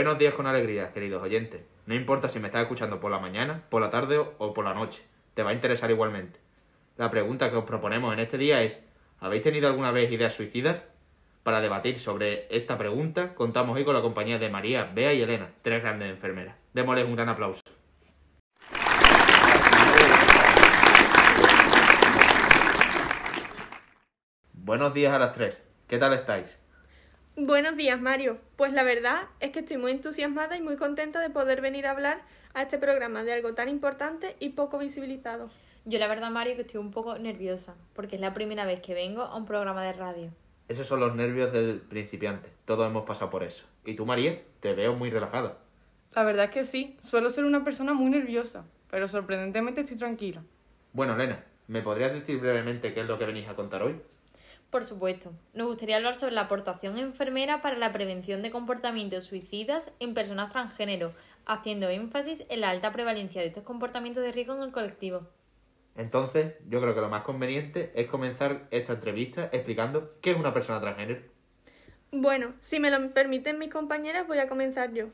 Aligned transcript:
Buenos 0.00 0.18
días 0.18 0.32
con 0.32 0.46
alegría, 0.46 0.94
queridos 0.94 1.22
oyentes. 1.22 1.60
No 1.84 1.94
importa 1.94 2.30
si 2.30 2.40
me 2.40 2.46
estás 2.46 2.62
escuchando 2.62 3.00
por 3.00 3.10
la 3.10 3.18
mañana, 3.18 3.64
por 3.68 3.82
la 3.82 3.90
tarde 3.90 4.16
o 4.16 4.54
por 4.54 4.64
la 4.64 4.72
noche, 4.72 5.02
te 5.34 5.42
va 5.42 5.50
a 5.50 5.52
interesar 5.52 5.90
igualmente. 5.90 6.40
La 6.96 7.10
pregunta 7.10 7.50
que 7.50 7.56
os 7.56 7.66
proponemos 7.66 8.10
en 8.14 8.20
este 8.20 8.38
día 8.38 8.62
es, 8.62 8.82
¿habéis 9.18 9.42
tenido 9.42 9.68
alguna 9.68 9.90
vez 9.90 10.10
ideas 10.10 10.32
suicidas? 10.32 10.84
Para 11.42 11.60
debatir 11.60 11.98
sobre 11.98 12.46
esta 12.48 12.78
pregunta, 12.78 13.34
contamos 13.34 13.76
hoy 13.76 13.84
con 13.84 13.92
la 13.92 14.00
compañía 14.00 14.38
de 14.38 14.48
María, 14.48 14.84
Bea 14.84 15.12
y 15.12 15.20
Elena, 15.20 15.50
tres 15.60 15.82
grandes 15.82 16.08
enfermeras. 16.08 16.56
Démosles 16.72 17.04
un 17.04 17.16
gran 17.16 17.28
aplauso. 17.28 17.60
Buenos 24.54 24.94
días 24.94 25.12
a 25.12 25.18
las 25.18 25.32
tres. 25.32 25.62
¿Qué 25.86 25.98
tal 25.98 26.14
estáis? 26.14 26.59
Buenos 27.36 27.76
días, 27.76 28.00
Mario. 28.00 28.38
Pues 28.56 28.72
la 28.72 28.82
verdad 28.82 29.22
es 29.38 29.52
que 29.52 29.60
estoy 29.60 29.76
muy 29.76 29.92
entusiasmada 29.92 30.56
y 30.56 30.62
muy 30.62 30.76
contenta 30.76 31.20
de 31.20 31.30
poder 31.30 31.60
venir 31.60 31.86
a 31.86 31.92
hablar 31.92 32.22
a 32.54 32.62
este 32.62 32.76
programa 32.76 33.22
de 33.22 33.32
algo 33.32 33.54
tan 33.54 33.68
importante 33.68 34.36
y 34.40 34.50
poco 34.50 34.78
visibilizado. 34.78 35.48
Yo 35.84 35.98
la 36.00 36.08
verdad, 36.08 36.30
Mario, 36.30 36.56
que 36.56 36.62
estoy 36.62 36.80
un 36.80 36.90
poco 36.90 37.18
nerviosa, 37.18 37.76
porque 37.94 38.16
es 38.16 38.20
la 38.20 38.34
primera 38.34 38.66
vez 38.66 38.80
que 38.80 38.94
vengo 38.94 39.22
a 39.22 39.36
un 39.36 39.46
programa 39.46 39.84
de 39.84 39.92
radio. 39.92 40.30
Esos 40.68 40.88
son 40.88 41.00
los 41.00 41.14
nervios 41.14 41.52
del 41.52 41.80
principiante. 41.80 42.50
Todos 42.64 42.86
hemos 42.86 43.06
pasado 43.06 43.30
por 43.30 43.44
eso. 43.44 43.64
¿Y 43.84 43.94
tú, 43.94 44.04
María? 44.04 44.42
Te 44.60 44.74
veo 44.74 44.94
muy 44.94 45.10
relajada. 45.10 45.58
La 46.14 46.24
verdad 46.24 46.46
es 46.46 46.50
que 46.50 46.64
sí, 46.64 46.96
suelo 47.00 47.30
ser 47.30 47.44
una 47.44 47.62
persona 47.64 47.94
muy 47.94 48.10
nerviosa, 48.10 48.64
pero 48.90 49.06
sorprendentemente 49.06 49.80
estoy 49.82 49.96
tranquila. 49.96 50.42
Bueno, 50.92 51.14
Elena, 51.14 51.44
¿me 51.68 51.80
podrías 51.80 52.12
decir 52.12 52.40
brevemente 52.40 52.92
qué 52.92 53.00
es 53.00 53.06
lo 53.06 53.18
que 53.18 53.26
venís 53.26 53.48
a 53.48 53.54
contar 53.54 53.82
hoy? 53.84 54.00
Por 54.70 54.84
supuesto, 54.84 55.32
nos 55.52 55.66
gustaría 55.66 55.96
hablar 55.96 56.14
sobre 56.14 56.34
la 56.34 56.42
aportación 56.42 56.96
enfermera 56.96 57.60
para 57.60 57.76
la 57.76 57.92
prevención 57.92 58.40
de 58.40 58.52
comportamientos 58.52 59.24
suicidas 59.24 59.90
en 59.98 60.14
personas 60.14 60.52
transgénero, 60.52 61.10
haciendo 61.44 61.88
énfasis 61.88 62.44
en 62.48 62.60
la 62.60 62.70
alta 62.70 62.92
prevalencia 62.92 63.40
de 63.40 63.48
estos 63.48 63.64
comportamientos 63.64 64.22
de 64.22 64.30
riesgo 64.30 64.54
en 64.54 64.62
el 64.62 64.70
colectivo. 64.70 65.26
Entonces, 65.96 66.54
yo 66.68 66.80
creo 66.80 66.94
que 66.94 67.00
lo 67.00 67.08
más 67.08 67.24
conveniente 67.24 67.90
es 67.96 68.08
comenzar 68.08 68.68
esta 68.70 68.92
entrevista 68.92 69.50
explicando 69.52 70.12
qué 70.20 70.30
es 70.30 70.36
una 70.36 70.54
persona 70.54 70.80
transgénero. 70.80 71.20
Bueno, 72.12 72.54
si 72.60 72.78
me 72.78 72.90
lo 72.90 73.10
permiten 73.10 73.58
mis 73.58 73.72
compañeras, 73.72 74.28
voy 74.28 74.38
a 74.38 74.48
comenzar 74.48 74.92
yo. 74.92 75.06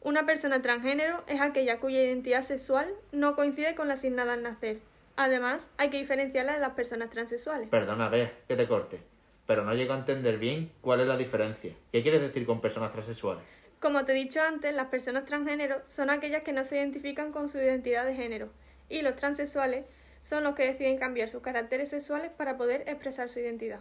Una 0.00 0.26
persona 0.26 0.62
transgénero 0.62 1.22
es 1.28 1.40
aquella 1.40 1.78
cuya 1.78 2.02
identidad 2.02 2.42
sexual 2.42 2.88
no 3.12 3.36
coincide 3.36 3.76
con 3.76 3.86
la 3.86 3.94
asignada 3.94 4.32
al 4.32 4.42
nacer. 4.42 4.78
Además, 5.16 5.70
hay 5.76 5.90
que 5.90 5.98
diferenciarla 5.98 6.54
de 6.54 6.60
las 6.60 6.72
personas 6.72 7.10
transexuales. 7.10 7.68
Perdona, 7.68 8.08
Bea, 8.08 8.32
que 8.48 8.56
te 8.56 8.66
corte. 8.66 9.00
Pero 9.46 9.64
no 9.64 9.74
llego 9.74 9.94
a 9.94 9.98
entender 9.98 10.38
bien 10.38 10.70
cuál 10.80 11.00
es 11.00 11.08
la 11.08 11.16
diferencia. 11.16 11.74
¿Qué 11.92 12.02
quieres 12.02 12.20
decir 12.20 12.46
con 12.46 12.60
personas 12.60 12.92
transexuales? 12.92 13.42
Como 13.80 14.04
te 14.04 14.12
he 14.12 14.14
dicho 14.14 14.40
antes, 14.42 14.74
las 14.74 14.88
personas 14.88 15.24
transgénero 15.24 15.80
son 15.86 16.10
aquellas 16.10 16.42
que 16.42 16.52
no 16.52 16.64
se 16.64 16.76
identifican 16.76 17.32
con 17.32 17.48
su 17.48 17.58
identidad 17.58 18.04
de 18.04 18.14
género. 18.14 18.48
Y 18.88 19.02
los 19.02 19.16
transexuales 19.16 19.86
son 20.22 20.44
los 20.44 20.54
que 20.54 20.66
deciden 20.66 20.98
cambiar 20.98 21.30
sus 21.30 21.42
caracteres 21.42 21.88
sexuales 21.88 22.30
para 22.30 22.56
poder 22.56 22.82
expresar 22.86 23.28
su 23.28 23.40
identidad. 23.40 23.80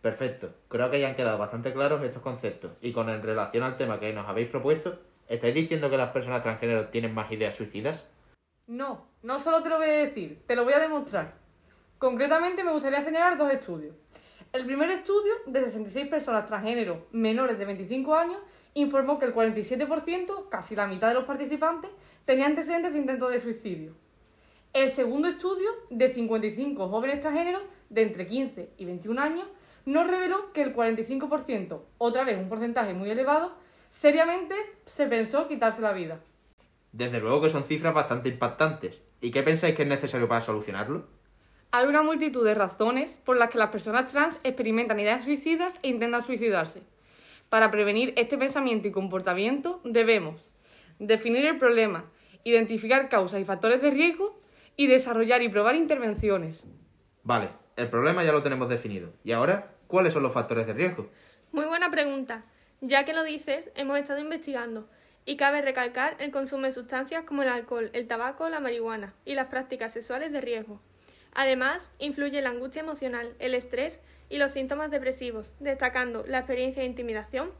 Perfecto. 0.00 0.54
Creo 0.68 0.90
que 0.90 1.00
ya 1.00 1.08
han 1.08 1.16
quedado 1.16 1.38
bastante 1.38 1.72
claros 1.72 2.02
estos 2.04 2.22
conceptos. 2.22 2.72
Y 2.80 2.92
con 2.92 3.08
en 3.08 3.22
relación 3.22 3.64
al 3.64 3.76
tema 3.76 3.98
que 3.98 4.12
nos 4.12 4.28
habéis 4.28 4.48
propuesto, 4.48 5.00
¿estáis 5.28 5.54
diciendo 5.54 5.90
que 5.90 5.96
las 5.96 6.10
personas 6.10 6.42
transgénero 6.42 6.88
tienen 6.88 7.12
más 7.12 7.30
ideas 7.32 7.56
suicidas? 7.56 8.08
No, 8.66 9.06
no 9.22 9.38
solo 9.38 9.62
te 9.62 9.68
lo 9.68 9.78
voy 9.78 9.86
a 9.86 9.92
decir, 9.92 10.42
te 10.44 10.56
lo 10.56 10.64
voy 10.64 10.72
a 10.72 10.80
demostrar. 10.80 11.34
Concretamente 11.98 12.64
me 12.64 12.72
gustaría 12.72 13.00
señalar 13.00 13.38
dos 13.38 13.52
estudios. 13.52 13.94
El 14.52 14.66
primer 14.66 14.90
estudio, 14.90 15.34
de 15.46 15.62
66 15.62 16.08
personas 16.08 16.46
transgénero 16.46 17.06
menores 17.12 17.58
de 17.58 17.64
25 17.64 18.16
años, 18.16 18.38
informó 18.74 19.20
que 19.20 19.26
el 19.26 19.34
47%, 19.34 20.48
casi 20.48 20.74
la 20.74 20.88
mitad 20.88 21.06
de 21.08 21.14
los 21.14 21.24
participantes, 21.24 21.92
tenía 22.24 22.46
antecedentes 22.46 22.92
de 22.92 22.98
intento 22.98 23.28
de 23.28 23.40
suicidio. 23.40 23.94
El 24.72 24.90
segundo 24.90 25.28
estudio, 25.28 25.70
de 25.90 26.08
55 26.08 26.88
jóvenes 26.88 27.20
transgéneros 27.20 27.62
de 27.88 28.02
entre 28.02 28.26
15 28.26 28.70
y 28.78 28.84
21 28.84 29.22
años, 29.22 29.46
nos 29.84 30.08
reveló 30.08 30.52
que 30.52 30.62
el 30.62 30.74
45%, 30.74 31.82
otra 31.98 32.24
vez 32.24 32.36
un 32.36 32.48
porcentaje 32.48 32.94
muy 32.94 33.10
elevado, 33.10 33.54
seriamente 33.92 34.56
se 34.86 35.06
pensó 35.06 35.46
quitarse 35.46 35.80
la 35.80 35.92
vida. 35.92 36.20
Desde 36.96 37.20
luego 37.20 37.42
que 37.42 37.50
son 37.50 37.64
cifras 37.64 37.92
bastante 37.92 38.30
impactantes. 38.30 39.02
¿Y 39.20 39.30
qué 39.30 39.42
pensáis 39.42 39.74
que 39.76 39.82
es 39.82 39.88
necesario 39.88 40.28
para 40.28 40.40
solucionarlo? 40.40 41.04
Hay 41.70 41.86
una 41.86 42.00
multitud 42.00 42.42
de 42.42 42.54
razones 42.54 43.10
por 43.22 43.36
las 43.36 43.50
que 43.50 43.58
las 43.58 43.68
personas 43.68 44.10
trans 44.10 44.38
experimentan 44.44 44.98
ideas 44.98 45.22
suicidas 45.22 45.74
e 45.82 45.90
intentan 45.90 46.22
suicidarse. 46.22 46.82
Para 47.50 47.70
prevenir 47.70 48.14
este 48.16 48.38
pensamiento 48.38 48.88
y 48.88 48.92
comportamiento 48.92 49.82
debemos 49.84 50.40
definir 50.98 51.44
el 51.44 51.58
problema, 51.58 52.06
identificar 52.44 53.10
causas 53.10 53.42
y 53.42 53.44
factores 53.44 53.82
de 53.82 53.90
riesgo 53.90 54.40
y 54.74 54.86
desarrollar 54.86 55.42
y 55.42 55.50
probar 55.50 55.76
intervenciones. 55.76 56.64
Vale, 57.24 57.50
el 57.76 57.90
problema 57.90 58.24
ya 58.24 58.32
lo 58.32 58.42
tenemos 58.42 58.70
definido. 58.70 59.10
¿Y 59.22 59.32
ahora 59.32 59.74
cuáles 59.86 60.14
son 60.14 60.22
los 60.22 60.32
factores 60.32 60.66
de 60.66 60.72
riesgo? 60.72 61.10
Muy 61.52 61.66
buena 61.66 61.90
pregunta. 61.90 62.46
Ya 62.80 63.04
que 63.04 63.12
lo 63.12 63.22
dices, 63.22 63.70
hemos 63.74 63.98
estado 63.98 64.18
investigando 64.18 64.88
y 65.26 65.36
cabe 65.36 65.60
recalcar 65.60 66.16
el 66.20 66.30
consumo 66.30 66.64
de 66.64 66.72
sustancias 66.72 67.24
como 67.24 67.42
el 67.42 67.48
alcohol, 67.48 67.90
el 67.92 68.06
tabaco, 68.06 68.48
la 68.48 68.60
marihuana 68.60 69.12
y 69.24 69.34
las 69.34 69.48
prácticas 69.48 69.92
sexuales 69.92 70.32
de 70.32 70.40
riesgo. 70.40 70.80
Además, 71.34 71.90
influye 71.98 72.40
la 72.40 72.50
angustia 72.50 72.80
emocional, 72.80 73.34
el 73.40 73.54
estrés 73.54 74.00
y 74.30 74.38
los 74.38 74.52
síntomas 74.52 74.90
depresivos, 74.90 75.52
destacando 75.60 76.24
la 76.26 76.38
experiencia 76.38 76.80
de 76.80 76.88
intimidación, 76.88 77.50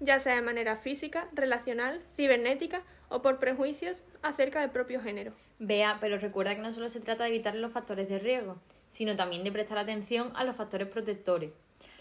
ya 0.00 0.20
sea 0.20 0.36
de 0.36 0.42
manera 0.42 0.76
física, 0.76 1.28
relacional, 1.32 2.00
cibernética 2.14 2.82
o 3.08 3.22
por 3.22 3.38
prejuicios 3.38 4.04
acerca 4.22 4.60
del 4.60 4.70
propio 4.70 5.00
género. 5.00 5.32
Vea, 5.58 5.98
pero 6.00 6.18
recuerda 6.18 6.54
que 6.54 6.62
no 6.62 6.72
solo 6.72 6.88
se 6.88 7.00
trata 7.00 7.24
de 7.24 7.30
evitar 7.30 7.54
los 7.54 7.72
factores 7.72 8.08
de 8.08 8.18
riesgo, 8.18 8.58
sino 8.90 9.16
también 9.16 9.44
de 9.44 9.52
prestar 9.52 9.78
atención 9.78 10.32
a 10.36 10.44
los 10.44 10.56
factores 10.56 10.88
protectores. 10.88 11.52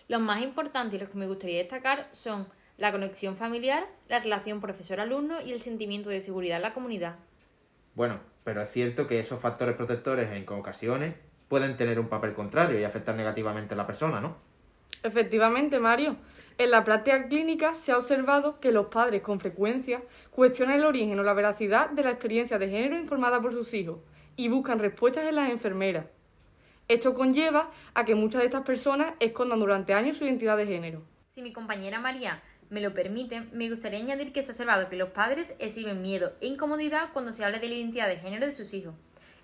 Los 0.07 0.21
más 0.21 0.41
importantes 0.43 0.95
y 0.95 0.99
los 1.01 1.09
que 1.09 1.17
me 1.17 1.27
gustaría 1.27 1.59
destacar 1.59 2.09
son 2.11 2.47
la 2.77 2.91
conexión 2.91 3.35
familiar, 3.35 3.87
la 4.07 4.19
relación 4.19 4.61
profesor-alumno 4.61 5.41
y 5.41 5.51
el 5.51 5.61
sentimiento 5.61 6.09
de 6.09 6.21
seguridad 6.21 6.57
en 6.57 6.63
la 6.63 6.73
comunidad. 6.73 7.15
Bueno, 7.95 8.19
pero 8.43 8.61
es 8.61 8.71
cierto 8.71 9.07
que 9.07 9.19
esos 9.19 9.39
factores 9.39 9.75
protectores 9.75 10.31
en 10.31 10.47
ocasiones 10.49 11.15
pueden 11.47 11.77
tener 11.77 11.99
un 11.99 12.07
papel 12.07 12.33
contrario 12.33 12.79
y 12.79 12.83
afectar 12.83 13.15
negativamente 13.15 13.73
a 13.73 13.77
la 13.77 13.85
persona, 13.85 14.19
¿no? 14.19 14.35
Efectivamente, 15.03 15.79
Mario. 15.79 16.15
En 16.57 16.71
la 16.71 16.83
práctica 16.83 17.27
clínica 17.27 17.73
se 17.73 17.91
ha 17.91 17.97
observado 17.97 18.59
que 18.59 18.71
los 18.71 18.87
padres 18.87 19.21
con 19.21 19.39
frecuencia 19.39 20.01
cuestionan 20.31 20.77
el 20.77 20.85
origen 20.85 21.19
o 21.19 21.23
la 21.23 21.33
veracidad 21.33 21.89
de 21.89 22.03
la 22.03 22.11
experiencia 22.11 22.59
de 22.59 22.69
género 22.69 22.97
informada 22.97 23.41
por 23.41 23.53
sus 23.53 23.73
hijos 23.73 23.99
y 24.35 24.49
buscan 24.49 24.79
respuestas 24.79 25.27
en 25.27 25.35
las 25.35 25.49
enfermeras. 25.49 26.05
Esto 26.87 27.13
conlleva 27.13 27.71
a 27.93 28.05
que 28.05 28.13
muchas 28.13 28.41
de 28.41 28.45
estas 28.45 28.63
personas 28.63 29.15
escondan 29.19 29.59
durante 29.59 29.93
años 29.93 30.17
su 30.17 30.25
identidad 30.25 30.57
de 30.57 30.67
género. 30.67 31.01
Si 31.29 31.41
mi 31.41 31.53
compañera 31.53 31.99
María 31.99 32.41
me 32.73 32.81
lo 32.81 32.93
permite, 32.93 33.43
me 33.51 33.69
gustaría 33.69 33.99
añadir 33.99 34.33
que 34.33 34.41
se 34.41 34.51
ha 34.51 34.53
observado 34.53 34.89
que 34.89 34.97
los 34.97 35.09
padres 35.09 35.55
exhiben 35.59 36.01
miedo 36.01 36.33
e 36.41 36.47
incomodidad 36.47 37.09
cuando 37.13 37.31
se 37.31 37.45
habla 37.45 37.59
de 37.59 37.69
la 37.69 37.75
identidad 37.75 38.07
de 38.07 38.17
género 38.17 38.47
de 38.47 38.51
sus 38.51 38.73
hijos. 38.73 38.95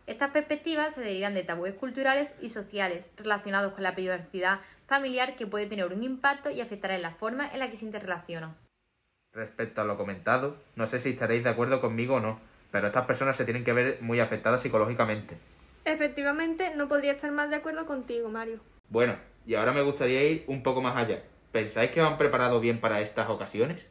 Estas 0.08 0.32
perspectivas 0.32 0.96
se 0.96 1.02
derivan 1.02 1.36
de 1.36 1.44
tabúes 1.44 1.76
culturales 1.76 2.34
y 2.42 2.50
sociales 2.50 3.12
relacionados 3.16 3.74
con 3.74 3.84
la 3.84 3.94
privacidad 3.94 4.62
familiar 4.88 5.36
que 5.36 5.46
puede 5.46 5.68
tener 5.68 5.86
un 5.94 6.02
impacto 6.02 6.50
y 6.50 6.60
afectar 6.60 6.90
en 6.90 7.04
la 7.04 7.12
forma 7.12 7.48
en 7.48 7.60
la 7.60 7.70
que 7.70 7.78
se 7.78 7.86
interrelacionan. 7.86 8.58
Respecto 9.32 9.82
a 9.82 9.86
lo 9.86 9.96
comentado, 9.96 10.58
no 10.76 10.88
sé 10.88 11.00
si 11.00 11.10
estaréis 11.10 11.44
de 11.44 11.52
acuerdo 11.52 11.80
conmigo 11.80 12.16
o 12.16 12.20
no, 12.20 12.40
pero 12.72 12.88
estas 12.88 13.06
personas 13.06 13.38
se 13.38 13.46
tienen 13.46 13.64
que 13.64 13.74
ver 13.74 14.00
muy 14.02 14.20
afectadas 14.20 14.64
psicológicamente. 14.64 15.38
Efectivamente, 15.86 16.76
no 16.76 16.88
podría 16.88 17.12
estar 17.12 17.32
más 17.32 17.52
de 17.52 17.58
acuerdo 17.58 17.86
contigo, 17.86 18.30
Mario. 18.30 18.60
Bueno, 18.90 19.16
y 19.46 19.54
ahora 19.54 19.72
me 19.72 19.84
gustaría 19.84 20.24
ir 20.24 20.46
un 20.48 20.64
poco 20.64 20.82
más 20.82 20.98
allá. 20.98 21.22
¿Pensáis 21.52 21.90
que 21.92 22.02
os 22.02 22.08
han 22.08 22.18
preparado 22.18 22.60
bien 22.60 22.80
para 22.80 23.02
estas 23.02 23.30
ocasiones? 23.30 23.88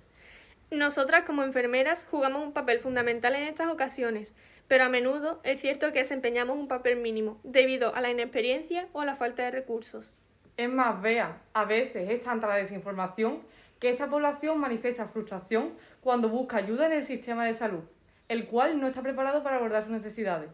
Nosotras 0.71 1.25
como 1.25 1.43
enfermeras 1.43 2.07
jugamos 2.09 2.45
un 2.45 2.53
papel 2.53 2.79
fundamental 2.79 3.35
en 3.35 3.45
estas 3.45 3.69
ocasiones, 3.69 4.35
pero 4.69 4.85
a 4.85 4.89
menudo 4.89 5.41
es 5.43 5.61
cierto 5.61 5.93
que 5.93 6.01
desempeñamos 6.01 6.57
un 6.57 6.69
papel 6.69 6.99
mínimo, 6.99 7.41
debido 7.43 7.95
a 7.95 8.01
la 8.01 8.11
inexperiencia 8.11 8.87
o 8.93 9.01
a 9.01 9.07
la 9.07 9.17
falta 9.17 9.43
de 9.43 9.51
recursos. 9.51 10.13
Es 10.57 10.69
más, 10.69 11.01
vea, 11.01 11.41
a 11.55 11.65
veces 11.65 12.11
es 12.11 12.23
tanta 12.23 12.47
la 12.47 12.57
desinformación 12.57 13.41
que 13.81 13.91
esta 13.91 14.09
población 14.09 14.59
manifiesta 14.59 15.09
frustración 15.09 15.73
cuando 16.01 16.29
busca 16.29 16.59
ayuda 16.59 16.87
en 16.87 16.93
el 16.93 17.07
sistema 17.07 17.45
de 17.47 17.55
salud, 17.55 17.85
el 18.29 18.47
cual 18.47 18.79
no 18.81 18.89
está 18.89 19.03
preparado 19.03 19.43
para 19.43 19.57
abordar 19.57 19.83
sus 19.83 19.93
necesidades, 19.93 20.51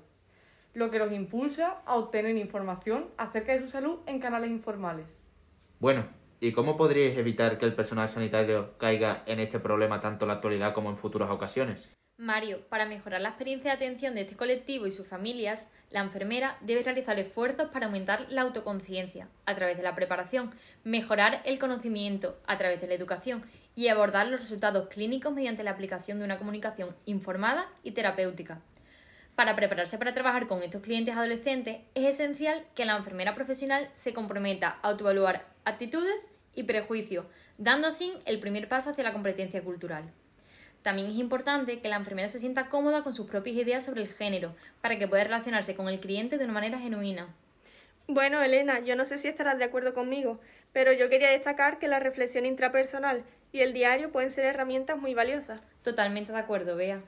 lo 0.74 0.90
que 0.90 0.98
los 0.98 1.12
impulsa 1.12 1.78
a 1.84 1.96
obtener 1.96 2.36
información 2.36 3.06
acerca 3.16 3.52
de 3.52 3.60
su 3.60 3.68
salud 3.68 3.98
en 4.06 4.20
canales 4.20 4.50
informales. 4.50 5.06
Bueno, 5.80 6.04
¿Y 6.44 6.52
cómo 6.52 6.76
podríais 6.76 7.16
evitar 7.16 7.56
que 7.56 7.64
el 7.64 7.74
personal 7.74 8.06
sanitario 8.10 8.76
caiga 8.76 9.22
en 9.24 9.40
este 9.40 9.58
problema 9.58 10.02
tanto 10.02 10.26
en 10.26 10.28
la 10.28 10.34
actualidad 10.34 10.74
como 10.74 10.90
en 10.90 10.98
futuras 10.98 11.30
ocasiones? 11.30 11.88
Mario, 12.18 12.60
para 12.68 12.84
mejorar 12.84 13.22
la 13.22 13.30
experiencia 13.30 13.70
de 13.70 13.76
atención 13.76 14.14
de 14.14 14.20
este 14.20 14.36
colectivo 14.36 14.86
y 14.86 14.90
sus 14.90 15.08
familias, 15.08 15.66
la 15.88 16.00
enfermera 16.00 16.58
debe 16.60 16.82
realizar 16.82 17.18
esfuerzos 17.18 17.70
para 17.70 17.86
aumentar 17.86 18.26
la 18.28 18.42
autoconciencia 18.42 19.28
a 19.46 19.54
través 19.54 19.78
de 19.78 19.84
la 19.84 19.94
preparación, 19.94 20.50
mejorar 20.84 21.40
el 21.46 21.58
conocimiento 21.58 22.36
a 22.46 22.58
través 22.58 22.78
de 22.82 22.88
la 22.88 22.94
educación 22.94 23.42
y 23.74 23.88
abordar 23.88 24.26
los 24.26 24.40
resultados 24.40 24.88
clínicos 24.88 25.32
mediante 25.32 25.64
la 25.64 25.70
aplicación 25.70 26.18
de 26.18 26.26
una 26.26 26.36
comunicación 26.36 26.94
informada 27.06 27.70
y 27.82 27.92
terapéutica. 27.92 28.60
Para 29.34 29.56
prepararse 29.56 29.96
para 29.96 30.12
trabajar 30.12 30.46
con 30.46 30.62
estos 30.62 30.82
clientes 30.82 31.16
adolescentes, 31.16 31.78
es 31.94 32.04
esencial 32.04 32.66
que 32.74 32.84
la 32.84 32.96
enfermera 32.98 33.34
profesional 33.34 33.88
se 33.94 34.12
comprometa 34.12 34.78
a 34.82 34.90
autoevaluar 34.90 35.46
actitudes 35.64 36.30
y 36.54 36.64
prejuicios, 36.64 37.26
dando 37.58 37.88
así 37.88 38.12
el 38.26 38.40
primer 38.40 38.68
paso 38.68 38.90
hacia 38.90 39.04
la 39.04 39.12
competencia 39.12 39.62
cultural. 39.62 40.04
También 40.82 41.08
es 41.10 41.16
importante 41.16 41.80
que 41.80 41.88
la 41.88 41.96
enfermera 41.96 42.28
se 42.28 42.38
sienta 42.38 42.68
cómoda 42.68 43.02
con 43.02 43.14
sus 43.14 43.26
propias 43.26 43.56
ideas 43.56 43.84
sobre 43.84 44.02
el 44.02 44.08
género, 44.08 44.54
para 44.82 44.98
que 44.98 45.08
pueda 45.08 45.24
relacionarse 45.24 45.74
con 45.74 45.88
el 45.88 45.98
cliente 45.98 46.36
de 46.36 46.44
una 46.44 46.52
manera 46.52 46.78
genuina. 46.78 47.28
Bueno, 48.06 48.42
Elena, 48.42 48.80
yo 48.80 48.94
no 48.94 49.06
sé 49.06 49.16
si 49.16 49.28
estarás 49.28 49.58
de 49.58 49.64
acuerdo 49.64 49.94
conmigo, 49.94 50.40
pero 50.74 50.92
yo 50.92 51.08
quería 51.08 51.30
destacar 51.30 51.78
que 51.78 51.88
la 51.88 52.00
reflexión 52.00 52.44
intrapersonal 52.44 53.24
y 53.50 53.60
el 53.60 53.72
diario 53.72 54.12
pueden 54.12 54.30
ser 54.30 54.44
herramientas 54.44 54.98
muy 54.98 55.14
valiosas. 55.14 55.62
Totalmente 55.82 56.32
de 56.32 56.38
acuerdo, 56.38 56.76
Bea. 56.76 57.00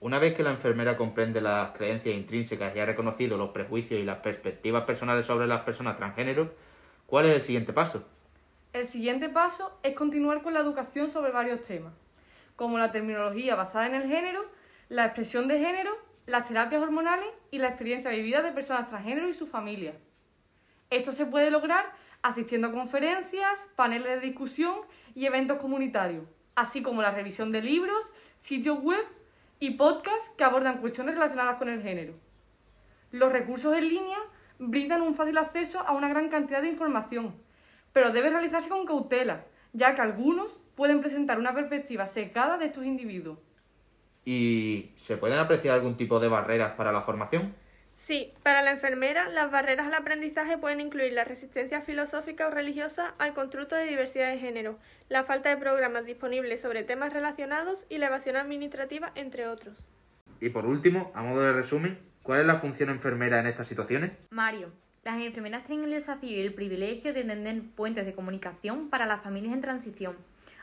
Una 0.00 0.18
vez 0.18 0.34
que 0.34 0.42
la 0.42 0.50
enfermera 0.50 0.96
comprende 0.96 1.40
las 1.40 1.70
creencias 1.70 2.16
intrínsecas 2.16 2.74
y 2.74 2.80
ha 2.80 2.86
reconocido 2.86 3.36
los 3.36 3.50
prejuicios 3.50 4.00
y 4.00 4.04
las 4.04 4.18
perspectivas 4.18 4.84
personales 4.84 5.26
sobre 5.26 5.46
las 5.46 5.62
personas 5.62 5.96
transgénero, 5.96 6.52
¿cuál 7.06 7.26
es 7.26 7.36
el 7.36 7.42
siguiente 7.42 7.72
paso? 7.72 8.04
El 8.78 8.86
siguiente 8.86 9.28
paso 9.28 9.76
es 9.82 9.96
continuar 9.96 10.40
con 10.40 10.54
la 10.54 10.60
educación 10.60 11.10
sobre 11.10 11.32
varios 11.32 11.62
temas, 11.62 11.92
como 12.54 12.78
la 12.78 12.92
terminología 12.92 13.56
basada 13.56 13.88
en 13.88 13.96
el 13.96 14.06
género, 14.06 14.44
la 14.88 15.04
expresión 15.04 15.48
de 15.48 15.58
género, 15.58 15.90
las 16.26 16.46
terapias 16.46 16.80
hormonales 16.80 17.26
y 17.50 17.58
la 17.58 17.70
experiencia 17.70 18.12
vivida 18.12 18.40
de 18.40 18.52
personas 18.52 18.86
transgénero 18.86 19.28
y 19.28 19.34
sus 19.34 19.48
familias. 19.48 19.96
Esto 20.90 21.10
se 21.10 21.26
puede 21.26 21.50
lograr 21.50 21.92
asistiendo 22.22 22.68
a 22.68 22.72
conferencias, 22.72 23.58
paneles 23.74 24.20
de 24.20 24.28
discusión 24.28 24.76
y 25.12 25.26
eventos 25.26 25.58
comunitarios, 25.58 26.24
así 26.54 26.80
como 26.80 27.02
la 27.02 27.10
revisión 27.10 27.50
de 27.50 27.62
libros, 27.62 28.08
sitios 28.38 28.80
web 28.80 29.04
y 29.58 29.70
podcasts 29.70 30.30
que 30.36 30.44
abordan 30.44 30.78
cuestiones 30.78 31.16
relacionadas 31.16 31.56
con 31.56 31.68
el 31.68 31.82
género. 31.82 32.14
Los 33.10 33.32
recursos 33.32 33.76
en 33.76 33.88
línea 33.88 34.18
brindan 34.60 35.02
un 35.02 35.16
fácil 35.16 35.36
acceso 35.36 35.80
a 35.80 35.94
una 35.94 36.08
gran 36.08 36.28
cantidad 36.28 36.62
de 36.62 36.68
información, 36.68 37.47
pero 37.98 38.12
debe 38.12 38.30
realizarse 38.30 38.68
con 38.68 38.86
cautela, 38.86 39.44
ya 39.72 39.96
que 39.96 40.02
algunos 40.02 40.56
pueden 40.76 41.00
presentar 41.00 41.36
una 41.36 41.52
perspectiva 41.52 42.06
secada 42.06 42.56
de 42.56 42.66
estos 42.66 42.84
individuos. 42.84 43.40
¿Y 44.24 44.92
se 44.94 45.16
pueden 45.16 45.40
apreciar 45.40 45.74
algún 45.74 45.96
tipo 45.96 46.20
de 46.20 46.28
barreras 46.28 46.74
para 46.76 46.92
la 46.92 47.02
formación? 47.02 47.56
Sí, 47.96 48.32
para 48.44 48.62
la 48.62 48.70
enfermera, 48.70 49.28
las 49.28 49.50
barreras 49.50 49.88
al 49.88 49.94
aprendizaje 49.94 50.58
pueden 50.58 50.80
incluir 50.80 51.12
la 51.12 51.24
resistencia 51.24 51.80
filosófica 51.80 52.46
o 52.46 52.52
religiosa 52.52 53.16
al 53.18 53.34
constructo 53.34 53.74
de 53.74 53.86
diversidad 53.86 54.30
de 54.30 54.38
género, 54.38 54.78
la 55.08 55.24
falta 55.24 55.48
de 55.48 55.56
programas 55.56 56.06
disponibles 56.06 56.60
sobre 56.60 56.84
temas 56.84 57.12
relacionados 57.12 57.84
y 57.88 57.98
la 57.98 58.06
evasión 58.06 58.36
administrativa, 58.36 59.10
entre 59.16 59.48
otros. 59.48 59.88
Y 60.40 60.50
por 60.50 60.66
último, 60.66 61.10
a 61.16 61.22
modo 61.24 61.42
de 61.42 61.52
resumen, 61.52 61.98
¿cuál 62.22 62.42
es 62.42 62.46
la 62.46 62.60
función 62.60 62.90
enfermera 62.90 63.40
en 63.40 63.48
estas 63.48 63.66
situaciones? 63.66 64.12
Mario, 64.30 64.70
las 65.08 65.22
enfermeras 65.22 65.64
tienen 65.64 65.86
el 65.86 65.92
desafío 65.92 66.36
y 66.36 66.40
el 66.42 66.52
privilegio 66.52 67.14
de 67.14 67.22
entender 67.22 67.62
puentes 67.74 68.04
de 68.04 68.12
comunicación 68.12 68.90
para 68.90 69.06
las 69.06 69.22
familias 69.22 69.54
en 69.54 69.62
transición, 69.62 70.14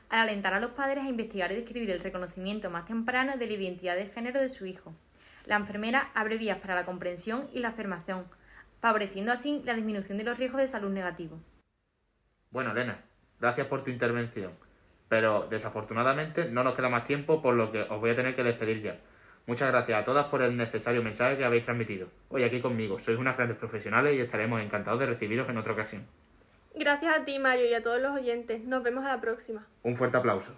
al 0.07 0.19
alentar 0.19 0.53
a 0.53 0.59
los 0.59 0.69
padres 0.74 1.03
a 1.03 1.09
investigar 1.09 1.51
y 1.51 1.56
describir 1.56 1.89
el 1.89 2.00
reconocimiento 2.00 2.69
más 2.69 2.86
temprano 2.86 3.38
de 3.38 3.47
la 3.47 3.53
identidad 3.53 3.95
de 3.95 4.06
género 4.06 4.39
de 4.39 4.50
su 4.50 4.68
hijo. 4.68 4.94
La 5.47 5.56
enfermera 5.56 6.12
abre 6.13 6.38
vías 6.38 6.59
para 6.59 6.75
la 6.75 6.86
comprensión 6.86 7.47
y 7.53 7.59
la 7.59 7.69
afirmación, 7.69 8.25
favoreciendo 8.81 9.31
así 9.31 9.63
la 9.65 9.74
disminución 9.74 10.19
de 10.19 10.25
los 10.25 10.38
riesgos 10.38 10.62
de 10.62 10.68
salud 10.68 10.92
negativos. 10.92 11.39
Bueno, 12.51 12.69
Elena, 12.69 13.00
gracias 13.39 13.65
por 13.65 13.83
tu 13.83 13.89
intervención, 13.89 14.51
pero 15.09 15.47
desafortunadamente 15.47 16.51
no 16.51 16.63
nos 16.63 16.75
queda 16.75 16.89
más 16.89 17.03
tiempo, 17.03 17.42
por 17.42 17.56
lo 17.56 17.71
que 17.71 17.81
os 17.81 18.00
voy 18.00 18.12
a 18.12 18.15
tener 18.15 18.36
que 18.36 18.44
despedir 18.44 18.83
ya. 18.83 19.00
Muchas 19.47 19.68
gracias 19.69 20.00
a 20.00 20.03
todas 20.03 20.25
por 20.25 20.42
el 20.42 20.57
necesario 20.57 21.03
mensaje 21.03 21.38
que 21.38 21.45
habéis 21.45 21.63
transmitido. 21.63 22.07
Hoy 22.30 22.44
aquí 22.44 22.62
conmigo, 22.62 22.97
sois 22.97 23.19
unas 23.19 23.38
grandes 23.38 23.57
profesionales 23.57 24.15
y 24.15 24.21
estaremos 24.21 24.59
encantados 24.62 25.00
de 25.00 25.06
recibiros 25.06 25.47
en 25.50 25.57
otra 25.57 25.74
ocasión. 25.74 26.07
Gracias 26.74 27.15
a 27.15 27.25
ti, 27.25 27.38
Mario, 27.38 27.68
y 27.68 27.74
a 27.74 27.83
todos 27.83 28.01
los 28.01 28.12
oyentes. 28.12 28.63
Nos 28.63 28.81
vemos 28.81 29.06
a 29.06 29.09
la 29.09 29.21
próxima. 29.21 29.68
Un 29.83 29.95
fuerte 29.95 30.18
aplauso. 30.18 30.51